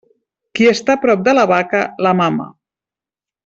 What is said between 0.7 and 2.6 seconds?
està prop de la vaca, la mama.